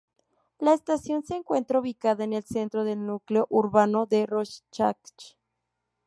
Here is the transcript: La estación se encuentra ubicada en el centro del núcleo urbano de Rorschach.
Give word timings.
La 0.57 0.73
estación 0.73 1.23
se 1.23 1.35
encuentra 1.35 1.79
ubicada 1.79 2.23
en 2.23 2.33
el 2.33 2.43
centro 2.43 2.83
del 2.83 3.05
núcleo 3.05 3.45
urbano 3.51 4.07
de 4.07 4.25
Rorschach. 4.25 5.35